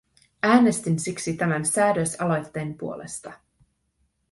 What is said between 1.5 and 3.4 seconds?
säädösaloitteen puolesta.